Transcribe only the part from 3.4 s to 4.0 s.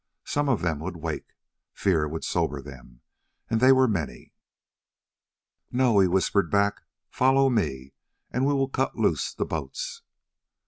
and they were